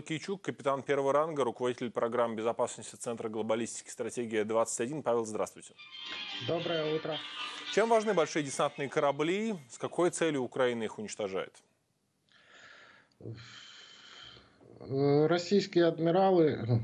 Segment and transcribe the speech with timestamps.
[0.00, 5.02] Лакейчук, капитан первого ранга, руководитель программ безопасности Центра глобалистики «Стратегия-21».
[5.02, 5.74] Павел, здравствуйте.
[6.48, 7.18] Доброе утро.
[7.74, 9.56] Чем важны большие десантные корабли?
[9.68, 11.52] С какой целью Украина их уничтожает?
[14.80, 16.80] Российские адмиралы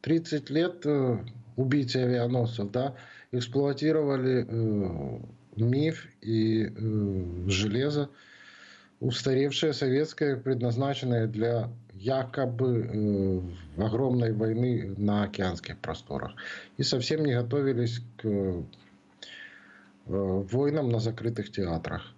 [0.00, 1.18] 30 лет э,
[1.56, 2.96] убийцы авианосцев, да,
[3.32, 5.18] эксплуатировали э,
[5.56, 8.08] миф и э, железо,
[9.00, 12.88] устаревшее советское, предназначенное для якобы
[13.76, 16.32] э, огромной войны на океанских просторах.
[16.76, 18.62] И совсем не готовились к э,
[20.06, 22.14] войнам на закрытых театрах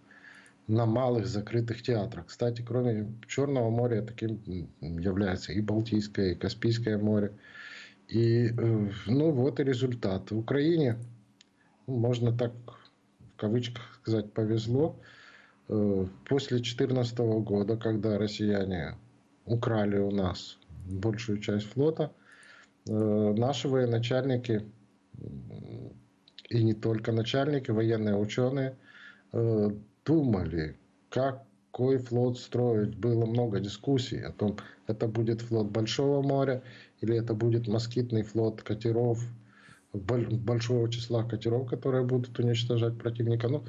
[0.68, 2.26] на малых закрытых театрах.
[2.26, 7.32] Кстати, кроме Черного моря, таким является и Балтийское, и Каспийское море.
[8.06, 10.30] И, э, ну, вот и результат.
[10.30, 10.96] В Украине,
[11.88, 12.52] ну, можно так
[13.34, 14.96] в кавычках сказать, повезло.
[15.66, 18.96] После 2014 года, когда россияне
[19.44, 22.12] украли у нас большую часть флота,
[22.88, 24.64] э, наши военачальники,
[26.48, 28.76] и не только начальники, военные ученые,
[30.04, 30.76] думали,
[31.10, 32.96] какой флот строить.
[32.96, 36.62] Было много дискуссий о том, это будет флот Большого моря
[37.00, 39.22] или это будет москитный флот катеров,
[39.92, 43.48] большого числа катеров, которые будут уничтожать противника.
[43.48, 43.64] Ну,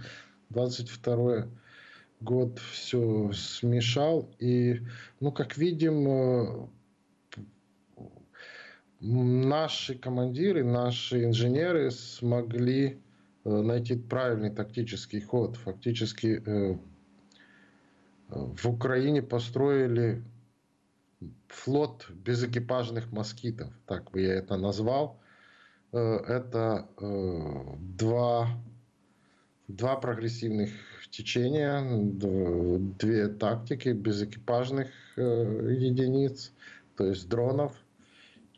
[0.49, 1.47] 22
[2.21, 4.33] год все смешал.
[4.39, 4.81] И,
[5.19, 6.67] ну, как видим, э,
[9.01, 13.01] наши командиры, наши инженеры смогли
[13.43, 15.57] э, найти правильный тактический ход.
[15.57, 16.77] Фактически э,
[18.29, 20.23] в Украине построили
[21.47, 25.19] флот безэкипажных москитов, так бы я это назвал.
[25.91, 28.47] Это два,
[29.75, 30.69] два прогрессивных
[31.09, 31.81] течения,
[32.99, 36.53] две тактики безэкипажных э, единиц,
[36.95, 37.75] то есть дронов,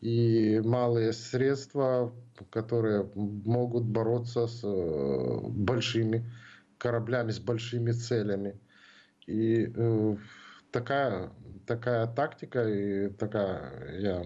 [0.02, 2.14] и малые средства,
[2.50, 4.61] которые могут бороться с
[5.48, 6.30] большими
[6.77, 8.59] кораблями, с большими целями.
[9.26, 9.73] И
[10.71, 11.32] такая
[11.65, 14.23] такая тактика и такая, я,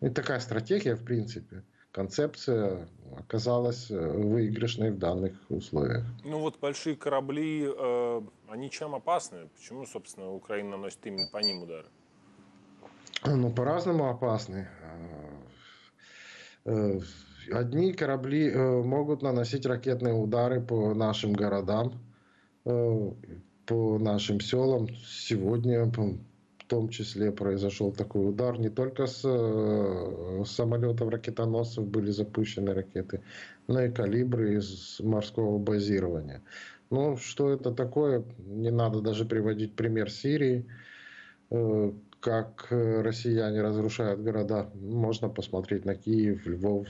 [0.00, 1.62] и такая стратегия, в принципе,
[1.92, 6.04] концепция оказалась э, выигрышной в данных условиях.
[6.24, 9.48] Ну вот большие корабли, э, они чем опасны?
[9.56, 11.86] Почему, собственно, Украина наносит именно по ним удары?
[13.24, 14.68] Ну, по-разному опасны.
[16.64, 17.00] Э,
[17.52, 21.94] одни корабли э, могут наносить ракетные удары по нашим городам,
[22.64, 24.88] по нашим селам.
[25.06, 26.20] Сегодня в
[26.70, 28.58] том числе произошел такой удар.
[28.58, 33.22] Не только с э, самолетов ракетоносцев были запущены ракеты,
[33.66, 36.42] но и калибры из морского базирования.
[36.90, 38.24] Ну, что это такое?
[38.38, 40.64] Не надо даже приводить пример Сирии,
[41.50, 44.70] э, как россияне разрушают города.
[44.74, 46.86] Можно посмотреть на Киев, Львов,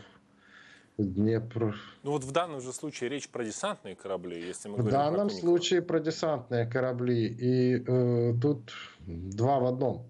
[1.04, 1.76] Днепр.
[2.02, 5.02] Ну вот в данном же случае речь про десантные корабли, если мы в говорим В
[5.02, 7.26] данном про случае про десантные корабли.
[7.26, 8.72] И э, тут
[9.06, 10.06] два в одном.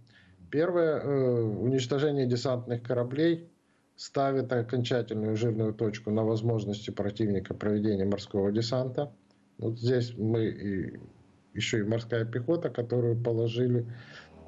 [0.50, 3.48] Первое, э, уничтожение десантных кораблей
[3.96, 9.12] ставит окончательную жирную точку на возможности противника проведения морского десанта.
[9.58, 11.00] Вот здесь мы и
[11.54, 13.86] еще и морская пехота, которую положили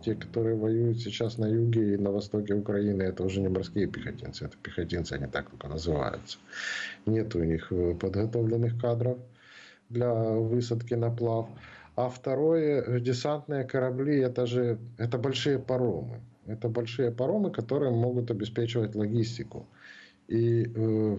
[0.02, 4.46] те, которые воюют сейчас на юге и на востоке Украины, это уже не морские пехотинцы,
[4.46, 6.38] это пехотинцы, они так только называются.
[7.06, 9.18] Нет у них э, подготовленных кадров
[9.88, 11.48] для высадки на плав.
[11.96, 16.20] А второе, десантные корабли, это же это большие паромы.
[16.46, 19.66] Это большие паромы, которые могут обеспечивать логистику.
[20.28, 21.18] И э,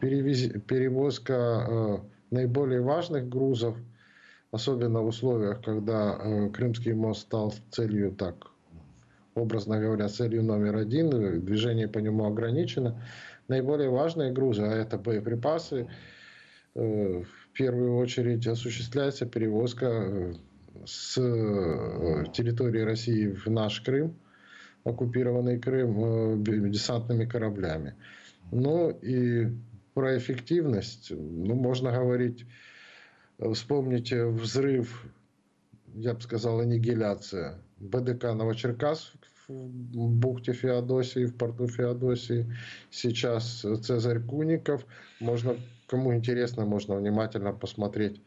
[0.00, 1.98] перевез, перевозка э,
[2.30, 3.76] наиболее важных грузов–
[4.56, 8.50] особенно в условиях, когда э, Крымский мост стал целью, так
[9.34, 13.00] образно говоря, целью номер один, э, движение по нему ограничено.
[13.48, 15.88] Наиболее важные грузы, а это боеприпасы,
[16.74, 20.34] э, в первую очередь осуществляется перевозка
[20.84, 21.14] с
[22.32, 24.16] территории России в наш Крым,
[24.84, 27.94] оккупированный Крым, десантными кораблями.
[28.52, 29.48] Ну и
[29.94, 32.44] про эффективность, ну, можно говорить
[33.38, 35.04] Вспомните взрыв,
[35.94, 39.14] я бы сказал, аннигиляция БДК Новочеркасск
[39.48, 39.52] в
[40.08, 42.52] бухте Феодосии, в порту Феодосии.
[42.90, 44.86] Сейчас Цезарь Куников.
[45.20, 45.56] Можно,
[45.86, 48.22] кому интересно, можно внимательно посмотреть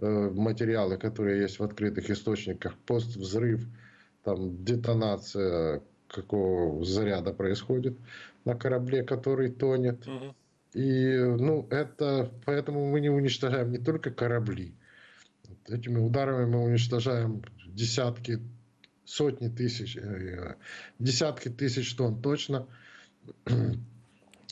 [0.00, 2.76] э, материалы, которые есть в открытых источниках.
[2.86, 3.66] Пост-взрыв,
[4.24, 7.96] там детонация какого заряда происходит
[8.44, 10.06] на корабле, который тонет.
[10.06, 10.34] Угу.
[10.74, 14.74] И, ну, это, поэтому мы не уничтожаем не только корабли.
[15.66, 18.40] Этими ударами мы уничтожаем десятки,
[19.04, 20.56] сотни тысяч, э,
[20.98, 22.66] десятки тысяч тонн точно.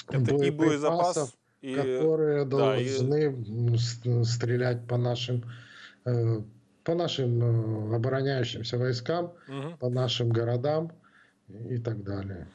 [0.09, 4.25] Это и боезапас, и, которые да, должны и...
[4.25, 5.45] стрелять по нашим
[6.05, 6.43] э,
[6.85, 9.77] по нашим э, обороняющимся войскам, угу.
[9.81, 10.93] по нашим городам
[11.49, 12.47] и так далее.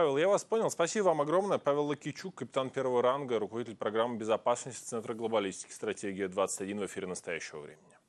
[0.00, 0.70] Павел, я вас понял.
[0.70, 1.58] Спасибо вам огромное.
[1.58, 7.60] Павел Лакичук, капитан первого ранга, руководитель программы безопасности Центра глобалистики «Стратегия 21» в эфире настоящего
[7.60, 7.99] времени.